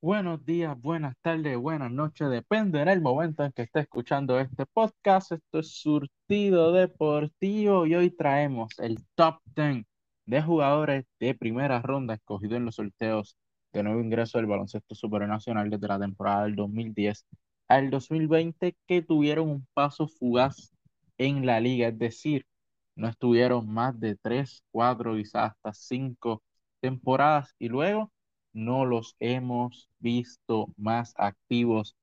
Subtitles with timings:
[0.00, 5.32] Buenos días, buenas tardes, buenas noches, depende del momento en que esté escuchando este podcast.
[5.32, 9.84] Esto es Surtido Deportivo y hoy traemos el top 10
[10.26, 13.36] de jugadores de primera ronda escogidos en los sorteos
[13.72, 17.26] de nuevo ingreso del baloncesto supernacional desde la temporada del 2010
[17.66, 20.72] al 2020 que tuvieron un paso fugaz
[21.18, 22.46] en la liga, es decir,
[22.94, 26.42] no estuvieron más de 3, 4, quizás hasta 5
[26.80, 28.12] temporadas y luego
[28.58, 31.96] no los hemos visto más activos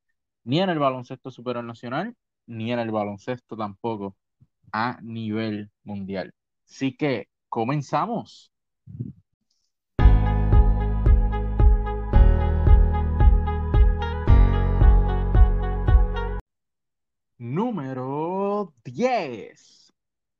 [0.45, 2.15] ni en el baloncesto superior nacional,
[2.47, 4.15] ni en el baloncesto tampoco
[4.71, 6.33] a nivel mundial.
[6.65, 8.53] Así que comenzamos.
[17.37, 19.93] Número 10.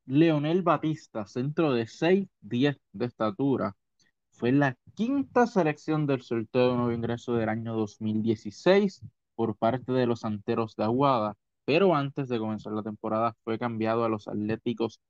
[0.06, 3.76] Leonel Batista, centro de 6'10 de estatura.
[4.30, 9.02] Fue la quinta selección del sorteo de nuevo ingreso del año 2016
[9.34, 14.04] por parte de los Santeros de Aguada, pero antes de comenzar la temporada fue cambiado
[14.04, 15.00] a los Atléticos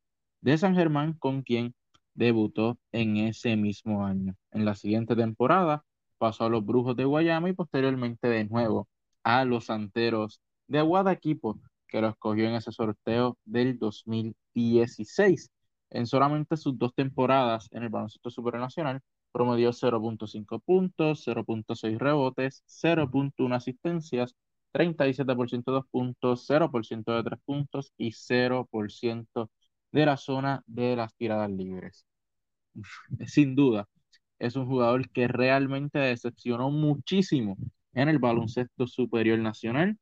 [0.40, 1.72] de San Germán, con quien
[2.14, 4.34] debutó en ese mismo año.
[4.50, 5.84] En la siguiente temporada
[6.18, 8.88] pasó a los Brujos de Guayama y posteriormente de nuevo
[9.22, 15.48] a los Santeros de Aguada, equipo que lo escogió en ese sorteo del 2016.
[15.90, 19.00] En solamente sus dos temporadas en el baloncesto supernacional,
[19.36, 24.34] promedió 0.5 puntos, 0.6 rebotes, 0.1 asistencias,
[24.72, 29.50] 37% de dos puntos, 0% de tres puntos y 0%
[29.92, 32.06] de la zona de las tiradas libres.
[33.26, 33.88] Sin duda,
[34.38, 37.56] es un jugador que realmente decepcionó muchísimo
[37.94, 39.98] en el baloncesto superior nacional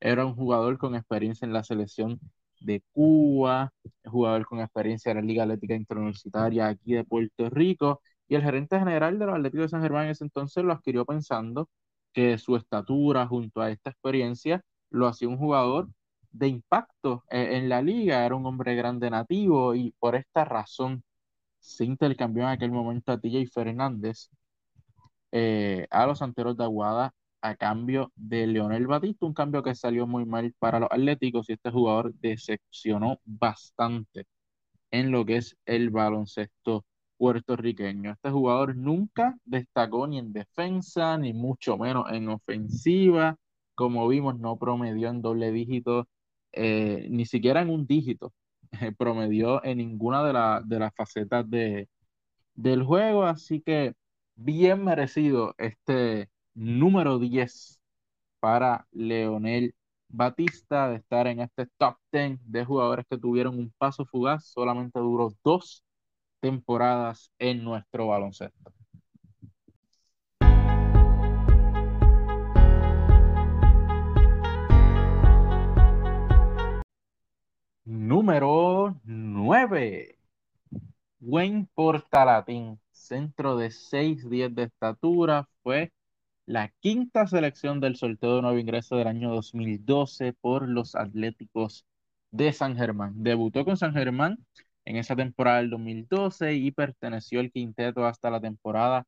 [0.00, 2.20] era un jugador con experiencia en la selección
[2.60, 3.72] de Cuba,
[4.04, 8.78] jugador con experiencia en la Liga Atlética Interuniversitaria aquí de Puerto Rico, y el gerente
[8.78, 11.68] general de los Atléticos de San Germán en ese entonces lo adquirió pensando
[12.12, 15.88] que su estatura junto a esta experiencia lo hacía un jugador
[16.30, 21.02] de impacto eh, en la liga, era un hombre grande nativo y por esta razón
[21.58, 24.30] se intercambió en aquel momento a TJ Fernández
[25.32, 30.06] eh, a los Santeros de Aguada a cambio de Leonel Batista, un cambio que salió
[30.06, 34.26] muy mal para los Atléticos y este jugador decepcionó bastante
[34.90, 36.84] en lo que es el baloncesto
[37.18, 38.12] puertorriqueño.
[38.12, 43.36] Este jugador nunca destacó ni en defensa, ni mucho menos en ofensiva.
[43.74, 46.08] Como vimos, no promedió en doble dígito,
[46.52, 48.32] eh, ni siquiera en un dígito.
[48.98, 51.88] promedió en ninguna de, de las facetas de,
[52.54, 53.94] del juego, así que
[54.36, 57.80] bien merecido este número 10
[58.40, 59.74] para Leonel
[60.08, 64.98] Batista de estar en este top 10 de jugadores que tuvieron un paso fugaz, solamente
[65.00, 65.84] duró dos
[66.40, 68.72] temporadas en nuestro baloncesto.
[77.84, 80.18] Número 9.
[81.20, 85.92] Wayne Portalatín, centro de 6'10 de estatura, fue
[86.46, 91.86] la quinta selección del sorteo de nuevo ingreso del año 2012 por los Atléticos
[92.30, 93.12] de San Germán.
[93.22, 94.38] Debutó con San Germán
[94.88, 99.04] en esa temporada del 2012 y perteneció al quinteto hasta la temporada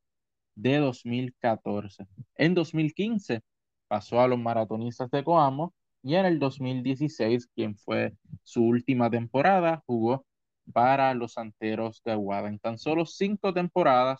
[0.55, 2.05] de 2014.
[2.35, 3.41] En 2015
[3.87, 9.83] pasó a los maratonistas de Coamo y en el 2016, quien fue su última temporada,
[9.87, 10.23] jugó
[10.71, 12.47] para los Santeros de Aguada.
[12.49, 14.19] En tan solo cinco temporadas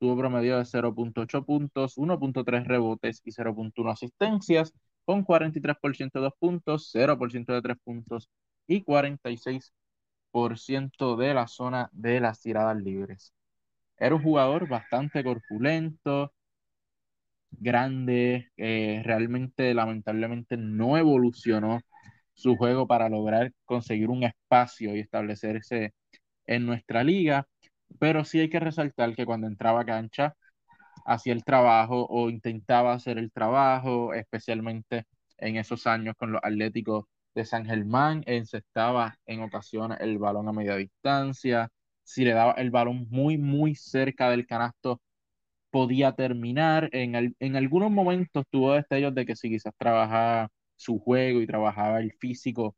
[0.00, 4.72] tuvo promedio de 0.8 puntos, 1.3 rebotes y 0.1 asistencias,
[5.04, 8.28] con 43% de dos puntos, 0% de tres puntos
[8.66, 9.70] y 46%
[11.16, 13.32] de la zona de las tiradas libres.
[13.98, 16.32] Era un jugador bastante corpulento,
[17.50, 21.80] grande, realmente lamentablemente no evolucionó
[22.34, 25.94] su juego para lograr conseguir un espacio y establecerse
[26.46, 27.46] en nuestra liga
[27.98, 30.36] pero sí hay que resaltar que cuando entraba a cancha
[31.06, 35.06] hacía el trabajo o intentaba hacer el trabajo, especialmente
[35.38, 37.06] en esos años con los Atléticos
[37.36, 41.70] de San Germán, encestaba en ocasiones el balón a media distancia,
[42.04, 45.02] si le daba el balón muy, muy cerca del canasto,
[45.70, 46.88] podía terminar.
[46.92, 52.00] En, en algunos momentos tuvo destellos de que si quizás trabajaba su juego y trabajaba
[52.00, 52.76] el físico,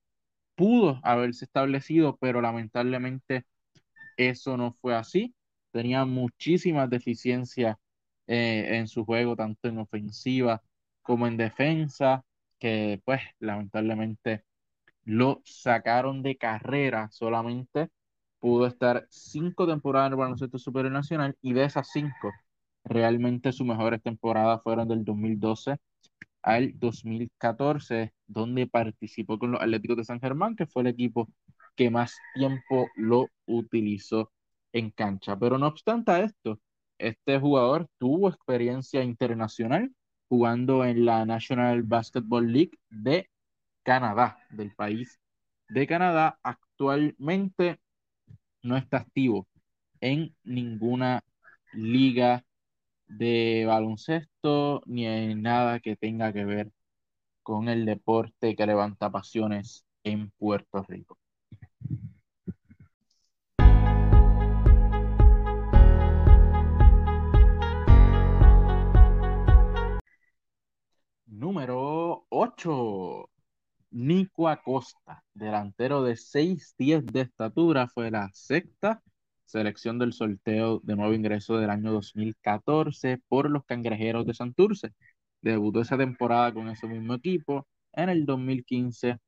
[0.56, 3.44] pudo haberse establecido, pero lamentablemente
[4.16, 5.34] eso no fue así.
[5.72, 7.76] Tenía muchísimas deficiencias
[8.26, 10.62] eh, en su juego, tanto en ofensiva
[11.02, 12.24] como en defensa,
[12.58, 14.44] que pues lamentablemente
[15.08, 17.88] lo sacaron de carrera solamente.
[18.40, 22.30] Pudo estar cinco temporadas en el baloncesto superior nacional y de esas cinco
[22.84, 25.78] Realmente sus mejores temporadas fueron del 2012
[26.42, 31.28] al 2014, donde participó con los Atléticos de San Germán, que fue el equipo
[31.76, 34.30] que más tiempo lo utilizó
[34.72, 35.38] en cancha.
[35.38, 36.60] Pero no obstante esto,
[36.98, 39.90] este jugador tuvo experiencia internacional
[40.28, 43.28] jugando en la National Basketball League de
[43.88, 45.18] Canadá, del país
[45.70, 46.38] de Canadá.
[46.42, 47.80] Actualmente
[48.62, 49.48] no está activo
[50.02, 51.22] en ninguna
[51.72, 52.44] liga
[53.06, 56.70] de baloncesto ni en nada que tenga que ver
[57.42, 61.16] con el deporte que levanta pasiones en Puerto Rico.
[71.26, 73.27] Número 8.
[73.90, 79.02] Nico Acosta, delantero de 6'10 de estatura, fue la sexta
[79.46, 84.92] selección del sorteo de nuevo ingreso del año 2014 por los Cangrejeros de Santurce.
[85.40, 87.66] Debutó esa temporada con ese mismo equipo.
[87.92, 89.18] En el 2015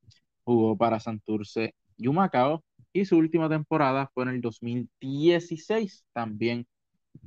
[0.44, 2.62] jugó para Santurce y Humacao
[2.92, 6.66] y su última temporada fue en el 2016 también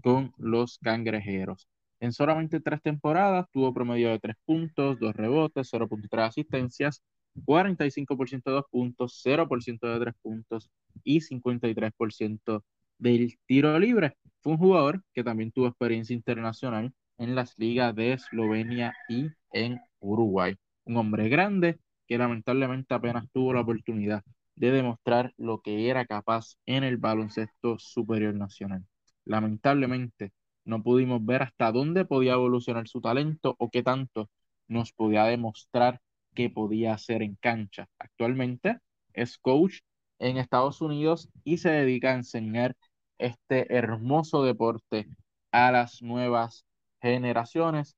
[0.03, 1.67] con los Cangrejeros.
[1.99, 7.01] En solamente tres temporadas tuvo promedio de tres puntos, dos rebotes, 0.3 asistencias,
[7.35, 10.69] 45% de dos puntos, 0% de tres puntos
[11.03, 12.63] y 53%
[12.97, 14.15] del tiro libre.
[14.41, 19.79] Fue un jugador que también tuvo experiencia internacional en las ligas de Eslovenia y en
[19.99, 20.55] Uruguay.
[20.85, 24.23] Un hombre grande que lamentablemente apenas tuvo la oportunidad
[24.55, 28.85] de demostrar lo que era capaz en el baloncesto superior nacional.
[29.25, 30.31] Lamentablemente
[30.65, 34.29] no pudimos ver hasta dónde podía evolucionar su talento o qué tanto
[34.67, 36.01] nos podía demostrar
[36.33, 37.87] que podía hacer en cancha.
[37.99, 38.79] Actualmente
[39.13, 39.79] es coach
[40.19, 42.75] en Estados Unidos y se dedica a enseñar
[43.17, 45.07] este hermoso deporte
[45.51, 46.65] a las nuevas
[47.01, 47.95] generaciones.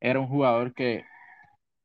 [0.00, 1.04] Era un jugador que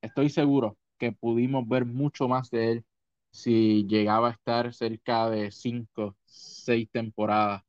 [0.01, 2.85] estoy seguro que pudimos ver mucho más de él
[3.31, 7.63] si llegaba a estar cerca de cinco, seis temporadas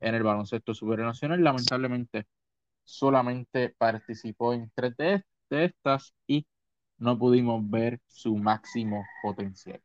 [0.00, 1.42] en el baloncesto supernacional.
[1.44, 2.26] Lamentablemente,
[2.84, 6.46] solamente participó en tres de, de estas y
[7.02, 9.82] no pudimos ver su máximo potencial.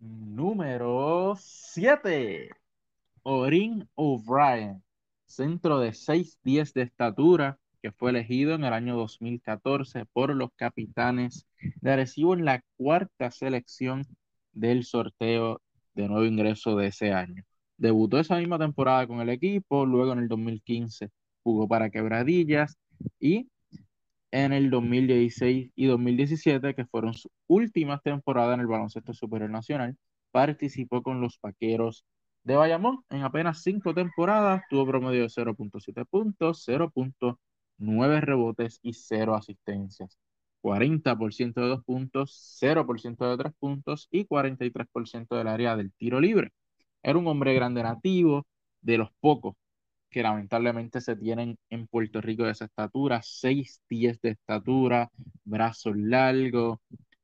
[0.00, 2.48] Número 7.
[3.24, 4.82] Orin O'Brien,
[5.26, 11.46] centro de 6'10 de estatura, que fue elegido en el año 2014 por los capitanes
[11.82, 14.06] de Arecibo en la cuarta selección
[14.52, 15.60] del sorteo
[15.94, 17.44] de nuevo ingreso de ese año.
[17.78, 21.10] Debutó esa misma temporada con el equipo, luego en el 2015
[21.42, 22.76] jugó para Quebradillas
[23.20, 23.48] y
[24.32, 29.96] en el 2016 y 2017, que fueron sus últimas temporadas en el baloncesto superior nacional,
[30.32, 32.04] participó con los Vaqueros
[32.44, 39.34] de Bayamón en apenas cinco temporadas, tuvo promedio de 0.7 puntos, 0.9 rebotes y 0
[39.34, 40.18] asistencias.
[40.62, 46.52] 40% de dos puntos, 0% de tres puntos y 43% del área del tiro libre.
[47.06, 48.46] Era un hombre grande nativo,
[48.80, 49.54] de los pocos
[50.10, 55.08] que lamentablemente se tienen en Puerto Rico de esa estatura, 6 10 de estatura,
[55.44, 56.78] brazos largos,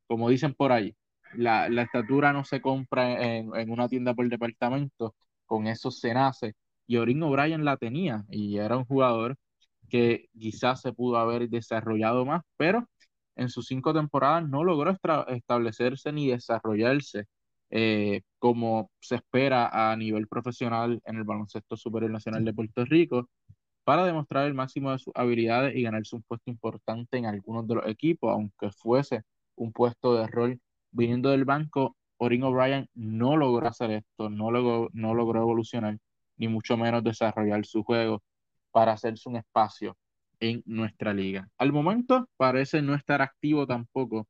[0.07, 0.95] como dicen por ahí,
[1.35, 6.55] la, estatura no se compra en, una tienda por departamento, con eso se nace.
[6.87, 9.37] Y Orin O'Brien la tenía y era un jugador
[9.89, 12.87] que quizás se pudo haber desarrollado más, pero
[13.37, 14.97] en sus cinco temporadas no logró
[15.29, 17.27] establecerse ni desarrollarse
[17.75, 23.31] eh, como se espera a nivel profesional en el baloncesto superior nacional de Puerto Rico
[23.85, 27.77] para demostrar el máximo de sus habilidades y ganarse un puesto importante en algunos de
[27.77, 29.23] los equipos, aunque fuese
[29.57, 30.61] un puesto de rol
[30.91, 35.99] viniendo del banco, Orin O'Brien no logró hacer esto, no logró, no logró evolucionar,
[36.37, 38.23] ni mucho menos desarrollar su juego
[38.71, 39.97] para hacerse un espacio
[40.41, 41.49] en nuestra liga.
[41.57, 44.27] Al momento parece no estar activo tampoco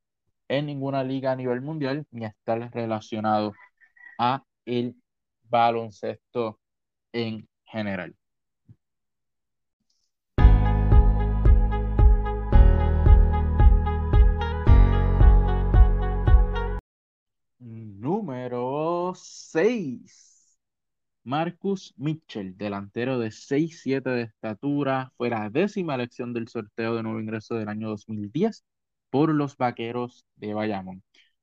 [0.48, 3.52] en ninguna liga a nivel mundial ni estar relacionado
[4.18, 4.96] a el
[5.48, 6.60] baloncesto
[7.12, 8.14] en general.
[17.58, 20.58] Número 6.
[21.24, 27.20] Marcus Mitchell, delantero de 6'7 de estatura, fue la décima elección del sorteo de nuevo
[27.20, 28.64] ingreso del año 2010
[29.12, 31.02] por los Vaqueros de Bayamón.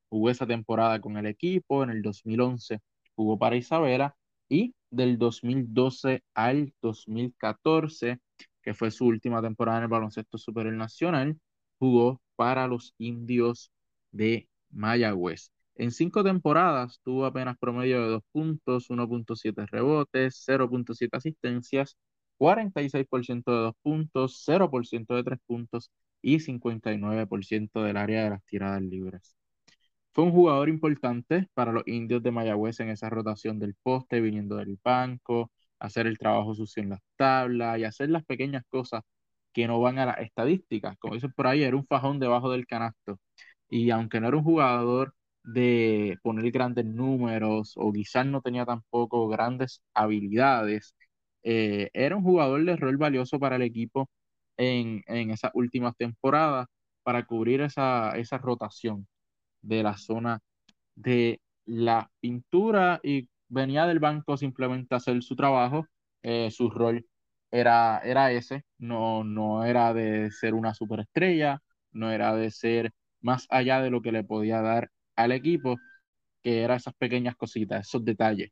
[0.10, 2.80] Jugó esa temporada con el equipo, en el 2011
[3.16, 4.16] jugó para Isabela
[4.50, 8.20] y del 2012 al 2014,
[8.64, 11.38] que fue su última temporada en el baloncesto superior nacional,
[11.80, 13.72] jugó para los indios
[14.12, 15.52] de Mayagüez.
[15.76, 21.98] En cinco temporadas tuvo apenas promedio de 2 puntos, 1.7 rebotes, 0.7 asistencias,
[22.38, 28.82] 46% de 2 puntos, 0% de 3 puntos y 59% del área de las tiradas
[28.82, 29.36] libres.
[30.14, 34.58] Fue un jugador importante para los indios de Mayagüez en esa rotación del poste, viniendo
[34.58, 39.04] del banco, hacer el trabajo sucio en las tablas y hacer las pequeñas cosas
[39.54, 40.98] que no van a las estadísticas.
[41.00, 43.20] Como dicen por ahí, era un fajón debajo del canasto.
[43.70, 49.28] Y aunque no era un jugador de poner grandes números o quizás no tenía tampoco
[49.28, 50.96] grandes habilidades,
[51.44, 54.10] eh, era un jugador de rol valioso para el equipo
[54.60, 56.68] en, en esas últimas temporadas
[57.04, 59.08] para cubrir esa, esa rotación
[59.62, 60.40] de la zona
[60.96, 65.88] de la pintura y venía del banco simplemente a hacer su trabajo,
[66.24, 67.06] eh, su rol
[67.52, 71.62] era, era ese, no, no era de ser una superestrella,
[71.92, 75.78] no era de ser más allá de lo que le podía dar al equipo,
[76.44, 78.52] que eran esas pequeñas cositas, esos detalles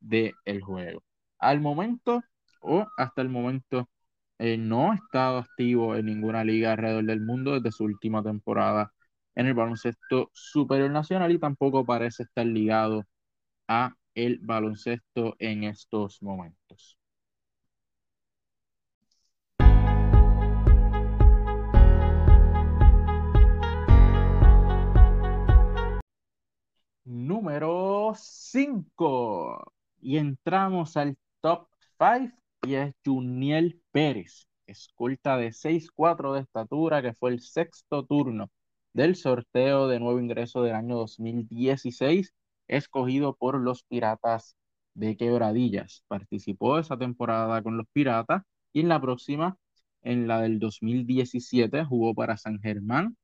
[0.00, 1.02] del juego.
[1.38, 2.22] Al momento,
[2.60, 3.88] o hasta el momento,
[4.38, 8.92] eh, no ha estado activo en ninguna liga alrededor del mundo desde su última temporada
[9.34, 13.04] en el baloncesto superior nacional y tampoco parece estar ligado
[13.68, 16.98] a el baloncesto en estos momentos.
[27.04, 29.72] Número 5.
[30.00, 37.14] Y entramos al top 5 y es Juniel Pérez, escolta de 6'4 de estatura, que
[37.14, 38.50] fue el sexto turno
[38.92, 42.34] del sorteo de nuevo ingreso del año 2016,
[42.68, 44.56] escogido por los Piratas
[44.94, 46.02] de Quebradillas.
[46.08, 48.42] Participó esa temporada con los Piratas
[48.72, 49.56] y en la próxima,
[50.02, 53.16] en la del 2017, jugó para San Germán,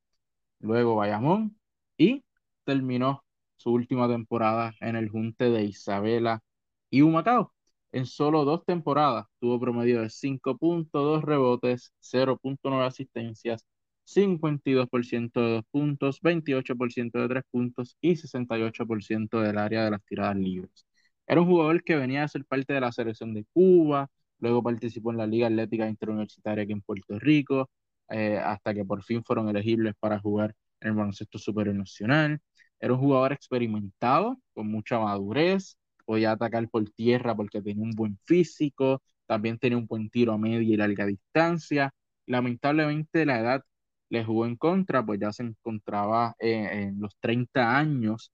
[0.61, 1.59] luego Bayamón
[1.97, 2.25] y
[2.65, 3.25] terminó
[3.57, 6.43] su última temporada en el Junte de Isabela
[6.91, 7.53] y Humacao.
[7.93, 13.67] En solo dos temporadas tuvo promedio de 5.2 rebotes, 0.9 asistencias,
[14.05, 20.37] 52% de dos puntos, 28% de tres puntos y 68% del área de las tiradas
[20.37, 20.87] libres.
[21.27, 24.09] Era un jugador que venía a ser parte de la selección de Cuba,
[24.39, 27.71] luego participó en la Liga Atlética Interuniversitaria aquí en Puerto Rico,
[28.09, 32.41] eh, hasta que por fin fueron elegibles para jugar en el baloncesto superior nacional.
[32.81, 38.19] Era un jugador experimentado, con mucha madurez, podía atacar por tierra porque tenía un buen
[38.25, 41.93] físico, también tenía un buen tiro a media y larga distancia.
[42.27, 43.63] Lamentablemente la edad
[44.11, 48.33] le jugó en contra, pues ya se encontraba en, los 30 años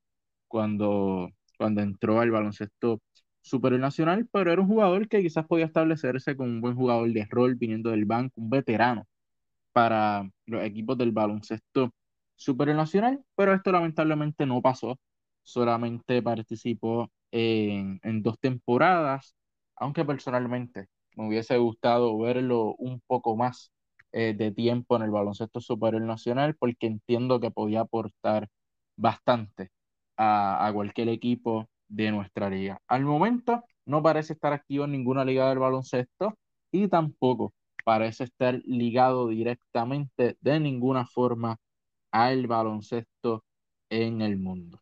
[0.49, 3.01] cuando, cuando entró al baloncesto
[3.41, 7.27] superior nacional, pero era un jugador que quizás podía establecerse como un buen jugador de
[7.31, 9.07] rol viniendo del banco, un veterano
[9.73, 11.93] para los equipos del baloncesto
[12.37, 14.99] superior nacional, pero esto lamentablemente no pasó,
[15.43, 19.35] solamente participó en, dos temporadas,
[19.77, 23.73] aunque personalmente me hubiese gustado verlo un poco más
[24.13, 28.49] eh, de tiempo en el baloncesto superior nacional porque entiendo que podía aportar
[28.97, 29.71] bastante
[30.17, 32.81] a, a cualquier equipo de nuestra liga.
[32.89, 36.39] Al momento no parece estar activo en ninguna liga del baloncesto
[36.71, 37.53] y tampoco
[37.85, 41.57] parece estar ligado directamente de ninguna forma
[42.11, 43.45] al baloncesto
[43.91, 44.81] en el mundo.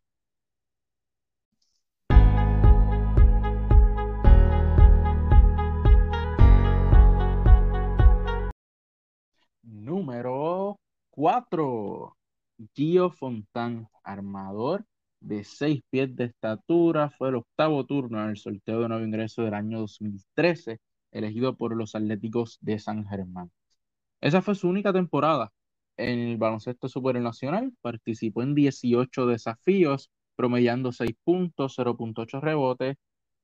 [9.67, 10.79] Número
[11.11, 12.15] 4.
[12.73, 14.85] Gio Fontán, armador
[15.19, 19.43] de 6 pies de estatura, fue el octavo turno en el sorteo de nuevo ingreso
[19.43, 20.79] del año 2013,
[21.11, 23.51] elegido por los Atléticos de San Germán.
[24.21, 25.51] Esa fue su única temporada
[25.97, 32.95] en el baloncesto supernacional, participó en 18 desafíos, promediando 6 puntos, 0.8 rebotes,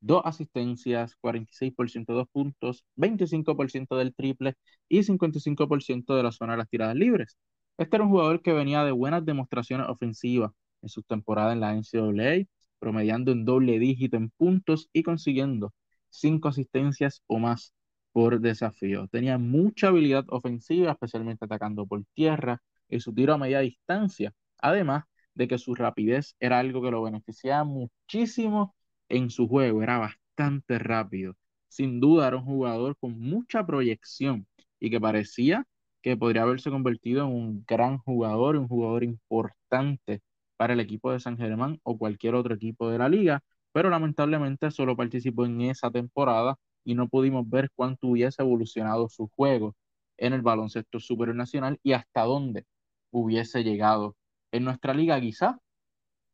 [0.04, 4.56] dos asistencias, 46% de dos puntos, 25% del triple
[4.90, 7.38] y 55% de la zona de las tiradas libres.
[7.78, 11.74] Este era un jugador que venía de buenas demostraciones ofensivas en sus temporadas en la
[11.74, 12.46] NCAA,
[12.80, 15.74] promediando en doble dígito en puntos y consiguiendo
[16.10, 17.74] cinco asistencias o más
[18.12, 19.08] por desafío.
[19.08, 25.06] Tenía mucha habilidad ofensiva, especialmente atacando por tierra y su tiro a media distancia, además
[25.34, 28.76] de que su rapidez era algo que lo beneficiaba muchísimo
[29.14, 31.36] en su juego, era bastante rápido.
[31.68, 34.48] Sin duda era un jugador con mucha proyección
[34.80, 35.66] y que parecía
[36.02, 40.22] que podría haberse convertido en un gran jugador, un jugador importante
[40.58, 43.42] para el equipo de San Germán o cualquier otro equipo de la liga,
[43.72, 49.28] pero lamentablemente solo participó en esa temporada y no pudimos ver cuánto hubiese evolucionado su
[49.30, 49.76] juego
[50.18, 52.66] en el baloncesto superior nacional y hasta dónde
[53.12, 54.16] hubiese llegado
[54.52, 55.60] en nuestra liga quizá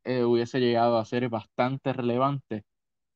[0.04, 2.64] eh, hubiese llegado a ser bastante relevante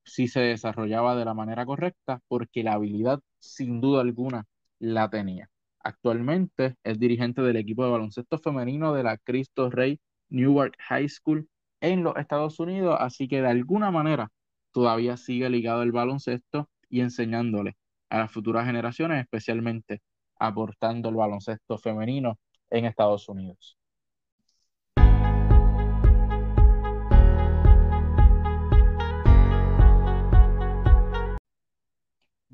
[0.05, 4.45] si se desarrollaba de la manera correcta, porque la habilidad sin duda alguna
[4.79, 5.51] la tenía.
[5.81, 11.49] Actualmente es dirigente del equipo de baloncesto femenino de la Cristo Rey Newark High School
[11.81, 14.31] en los Estados Unidos, así que de alguna manera
[14.73, 17.77] todavía sigue ligado al baloncesto y enseñándole
[18.09, 20.03] a las futuras generaciones, especialmente
[20.39, 22.39] aportando el baloncesto femenino
[22.71, 23.77] en Estados Unidos.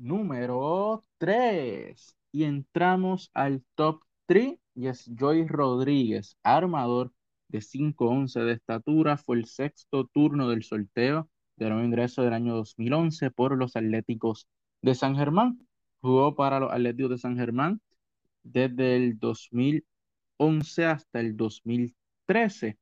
[0.01, 2.17] Número 3.
[2.31, 7.13] Y entramos al top 3 y es Joy Rodríguez, armador
[7.49, 9.17] de 5'11 de estatura.
[9.17, 14.47] Fue el sexto turno del sorteo de nuevo ingreso del año 2011 por los Atléticos
[14.81, 15.59] de San Germán.
[16.01, 17.79] Jugó para los Atléticos de San Germán
[18.41, 22.79] desde el 2011 hasta el 2013,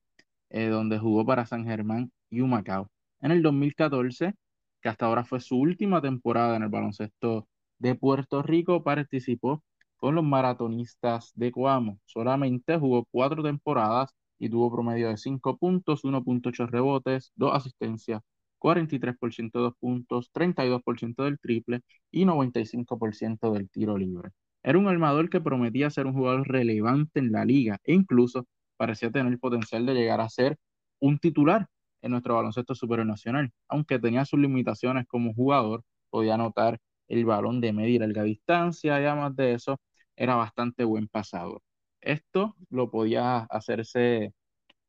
[0.51, 2.89] eh, donde jugó para San Germán y Humacao.
[3.19, 4.35] En el 2014
[4.81, 7.47] que hasta ahora fue su última temporada en el baloncesto
[7.79, 9.63] de Puerto Rico, participó
[9.97, 11.99] con los maratonistas de Coamo.
[12.05, 18.21] Solamente jugó cuatro temporadas y tuvo promedio de 5 puntos, 1.8 rebotes, 2 asistencias,
[18.59, 21.81] 43% de dos puntos, 32% del triple
[22.11, 24.29] y 95% del tiro libre.
[24.63, 28.45] Era un armador que prometía ser un jugador relevante en la liga e incluso
[28.77, 30.57] parecía tener el potencial de llegar a ser
[30.99, 31.67] un titular
[32.01, 33.51] en nuestro baloncesto superior nacional.
[33.67, 38.99] Aunque tenía sus limitaciones como jugador, podía anotar el balón de media y larga distancia
[39.01, 39.79] y además de eso,
[40.15, 41.61] era bastante buen pasador.
[42.01, 44.33] Esto lo podía hacerse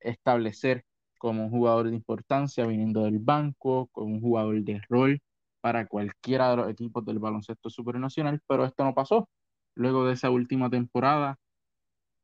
[0.00, 0.84] establecer
[1.18, 5.20] como un jugador de importancia viniendo del banco, como un jugador de rol
[5.60, 9.28] para cualquiera de los equipos del baloncesto superior nacional, pero esto no pasó.
[9.74, 11.38] Luego de esa última temporada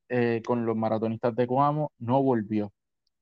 [0.08, 2.72] eh, con los maratonistas de Coamo, no volvió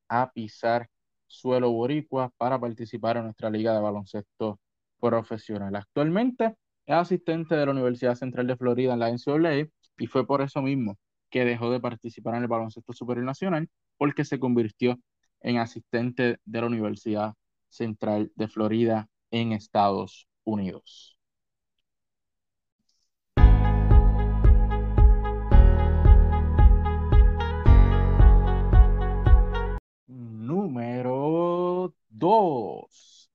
[0.09, 0.89] a pisar
[1.27, 4.61] suelo boricua para participar en nuestra liga de baloncesto
[5.01, 5.75] profesional.
[5.77, 6.55] Actualmente
[6.87, 10.63] es asistente de la Universidad Central de Florida en la NCAA y fue por eso
[10.63, 10.99] mismo
[11.31, 14.99] que dejó de participar en el baloncesto superior nacional porque se convirtió
[15.41, 17.35] en asistente de la Universidad
[17.69, 21.14] Central de Florida en Estados Unidos.
[30.47, 33.31] Número 2.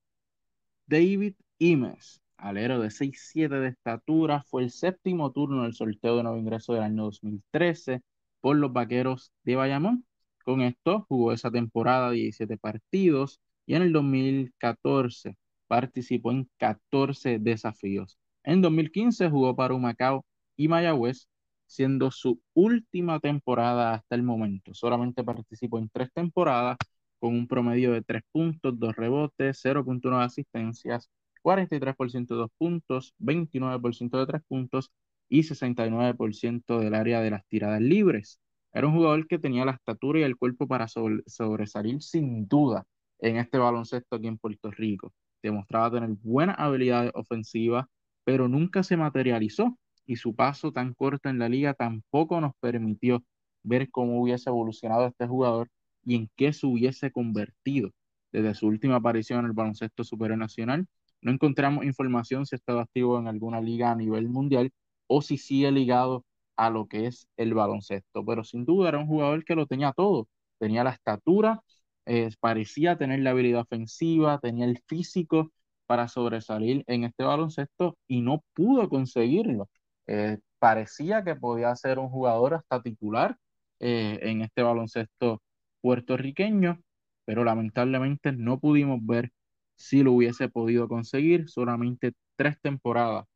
[0.86, 6.38] David Imes, alero de 6'7 de estatura, fue el séptimo turno del sorteo de nuevo
[6.38, 8.02] ingreso del año 2013
[8.40, 10.06] por los Vaqueros de Bayamón.
[10.44, 18.18] Con esto jugó esa temporada 17 partidos y en el 2014 participó en 14 desafíos.
[18.44, 20.24] En 2015 jugó para Humacao
[20.56, 21.28] y Mayagüez,
[21.66, 24.74] siendo su última temporada hasta el momento.
[24.74, 26.76] Solamente participó en tres temporadas
[27.20, 31.10] con un promedio de 3 puntos, 2 rebotes, 0.9 asistencias,
[31.42, 34.90] 43% de 2 puntos, 29% de 3 puntos
[35.28, 38.40] y 69% del área de las tiradas libres.
[38.72, 42.84] Era un jugador que tenía la estatura y el cuerpo para sobresalir sin duda
[43.18, 45.12] en este baloncesto aquí en Puerto Rico.
[45.42, 47.86] Demostraba tener buenas habilidades ofensivas,
[48.24, 53.24] pero nunca se materializó y su paso tan corto en la liga tampoco nos permitió
[53.62, 55.68] ver cómo hubiese evolucionado este jugador
[56.04, 57.90] y en qué se hubiese convertido
[58.32, 60.86] desde su última aparición en el baloncesto superior nacional.
[61.22, 64.70] No encontramos información si estaba activo en alguna liga a nivel mundial
[65.06, 66.24] o si sigue ligado
[66.56, 69.92] a lo que es el baloncesto, pero sin duda era un jugador que lo tenía
[69.92, 71.62] todo, tenía la estatura,
[72.06, 75.52] eh, parecía tener la habilidad ofensiva, tenía el físico
[75.86, 79.68] para sobresalir en este baloncesto y no pudo conseguirlo.
[80.06, 83.36] Eh, parecía que podía ser un jugador hasta titular
[83.80, 85.42] eh, en este baloncesto
[85.80, 86.80] puertorriqueño,
[87.24, 89.32] pero lamentablemente no pudimos ver
[89.76, 91.48] si lo hubiese podido conseguir.
[91.48, 93.26] Solamente tres temporadas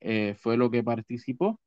[0.00, 1.60] eh, fue lo que participó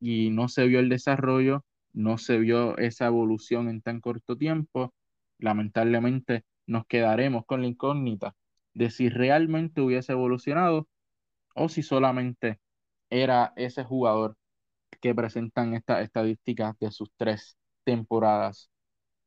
[0.00, 4.94] y no se vio el desarrollo, no se vio esa evolución en tan corto tiempo.
[5.38, 8.34] Lamentablemente nos quedaremos con la incógnita
[8.74, 10.88] de si realmente hubiese evolucionado
[11.54, 12.60] o si solamente
[13.10, 14.36] era ese jugador
[15.00, 18.70] que presentan estas estadísticas de sus tres temporadas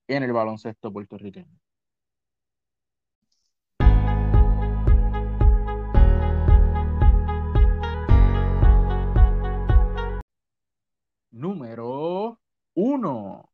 [0.09, 1.59] en el baloncesto puertorriqueño.
[11.31, 12.39] Número
[12.73, 13.49] uno,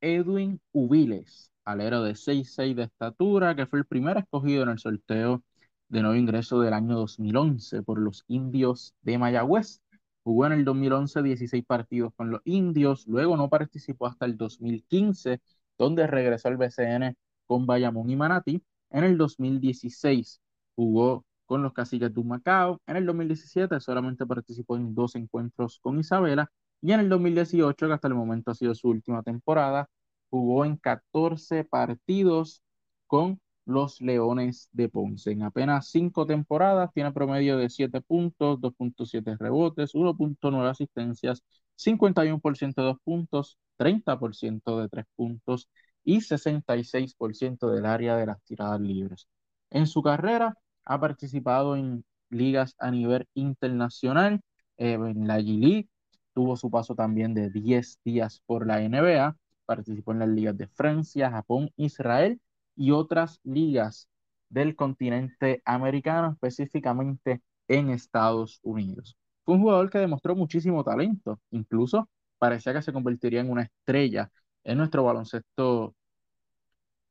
[0.00, 5.42] Edwin Ubiles, alero de 6'6 de estatura, que fue el primer escogido en el sorteo
[5.88, 9.80] de nuevo ingreso del año 2011 por los indios de Mayagüez.
[10.24, 15.40] Jugó en el 2011 16 partidos con los indios, luego no participó hasta el 2015,
[15.78, 18.62] donde regresó al BCN con Bayamón y Manatí.
[18.90, 20.40] En el 2016
[20.74, 22.80] jugó con los Caciques de Macao.
[22.86, 26.50] En el 2017 solamente participó en dos encuentros con Isabela.
[26.80, 29.88] Y en el 2018, que hasta el momento ha sido su última temporada,
[30.30, 32.62] jugó en 14 partidos
[33.06, 35.32] con los Leones de Ponce.
[35.32, 41.42] En apenas cinco temporadas tiene promedio de 7 puntos, 2.7 rebotes, 1.9 asistencias,
[41.76, 45.68] 51% de 2 puntos, 30% de 3 puntos
[46.04, 49.28] y 66% del área de las tiradas libres.
[49.70, 54.40] En su carrera ha participado en ligas a nivel internacional,
[54.76, 55.88] eh, en la G-League,
[56.34, 60.68] tuvo su paso también de 10 días por la NBA, participó en las ligas de
[60.68, 62.40] Francia, Japón, Israel
[62.76, 64.08] y otras ligas
[64.48, 69.16] del continente americano, específicamente en Estados Unidos.
[69.44, 72.08] Fue un jugador que demostró muchísimo talento, incluso
[72.38, 74.30] parecía que se convertiría en una estrella
[74.64, 75.94] en nuestro baloncesto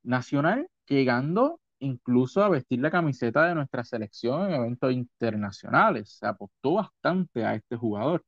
[0.04, 6.18] nacional, llegando incluso a vestir la camiseta de nuestra selección en eventos internacionales.
[6.20, 8.24] Se apostó bastante a este jugador,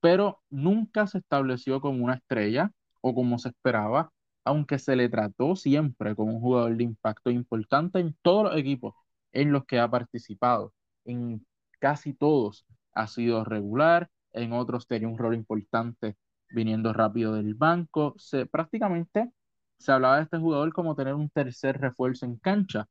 [0.00, 4.10] pero nunca se estableció como una estrella o como se esperaba
[4.46, 8.94] aunque se le trató siempre como un jugador de impacto importante en todos los equipos
[9.32, 10.72] en los que ha participado.
[11.04, 11.44] En
[11.80, 16.16] casi todos ha sido regular, en otros tenía un rol importante
[16.50, 18.14] viniendo rápido del banco.
[18.18, 19.32] Se, prácticamente
[19.78, 22.88] se hablaba de este jugador como tener un tercer refuerzo en cancha,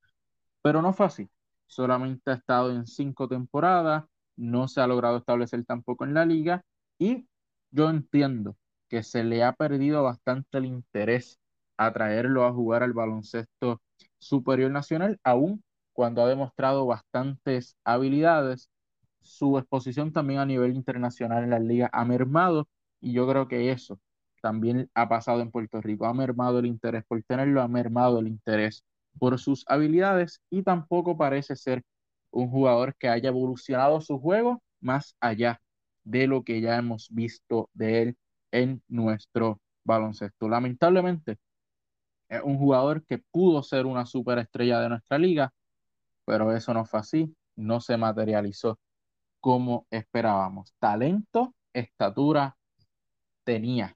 [0.62, 1.30] pero no fue así.
[1.68, 4.04] Solamente ha estado en cinco temporadas,
[4.36, 6.64] no se ha logrado establecer tampoco en la liga
[7.00, 7.28] y
[7.72, 8.58] yo entiendo
[8.90, 11.40] que se le ha perdido bastante el interés
[11.78, 13.82] atraerlo a jugar al baloncesto
[14.20, 18.70] superior nacional, aún cuando ha demostrado bastantes habilidades.
[19.22, 22.68] Su exposición también a nivel internacional en la liga ha mermado
[23.02, 24.00] y yo creo que eso
[24.42, 26.06] también ha pasado en Puerto Rico.
[26.06, 28.84] Ha mermado el interés por tenerlo, ha mermado el interés
[29.18, 31.84] por sus habilidades y tampoco parece ser
[32.32, 35.62] un jugador que haya evolucionado su juego más allá
[36.04, 38.18] de lo que ya hemos visto de él
[38.52, 40.48] en nuestro baloncesto.
[40.50, 41.38] Lamentablemente,
[42.30, 45.54] es un jugador que pudo ser una superestrella de nuestra liga,
[46.26, 48.80] pero eso no fue así, no se materializó
[49.40, 50.74] como esperábamos.
[50.80, 52.58] Talento, estatura
[53.44, 53.96] tenía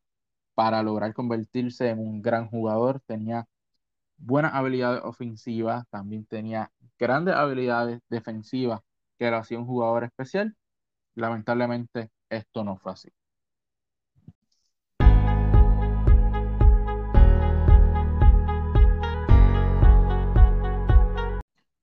[0.55, 3.47] para lograr convertirse en un gran jugador, tenía
[4.17, 8.81] buenas habilidades ofensivas, también tenía grandes habilidades defensivas
[9.17, 10.55] que lo hacía un jugador especial.
[11.15, 13.09] Lamentablemente esto no fue así.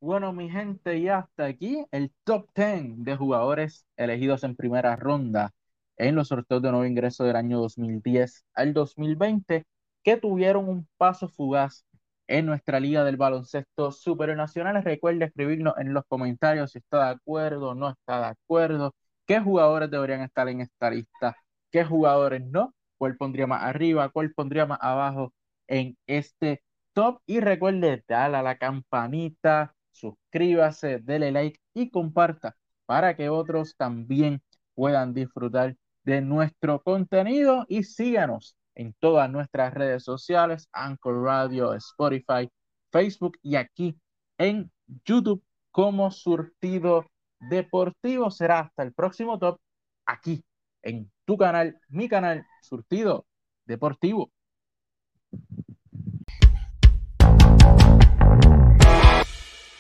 [0.06, 5.50] Bueno, mi gente, y hasta aquí el top 10 de jugadores elegidos en primera ronda
[5.96, 9.64] en los sorteos de nuevo ingreso del año 2010 al 2020
[10.04, 11.84] que tuvieron un paso fugaz
[12.28, 14.80] en nuestra liga del baloncesto superior nacional.
[14.84, 18.94] Recuerde escribirnos en los comentarios si está de acuerdo o no está de acuerdo,
[19.26, 21.36] qué jugadores deberían estar en esta lista,
[21.72, 25.32] qué jugadores no, cuál pondría más arriba, cuál pondría más abajo
[25.66, 27.20] en este top.
[27.26, 32.56] Y recuerde darle a la campanita suscríbase, dele like y comparta
[32.86, 34.42] para que otros también
[34.74, 42.48] puedan disfrutar de nuestro contenido y síganos en todas nuestras redes sociales, Anchor Radio, Spotify,
[42.92, 43.98] Facebook y aquí
[44.38, 44.70] en
[45.04, 47.06] YouTube como Surtido
[47.40, 48.30] Deportivo.
[48.30, 49.58] Será hasta el próximo top
[50.04, 50.44] aquí
[50.82, 53.26] en tu canal, mi canal, Surtido
[53.64, 54.30] Deportivo.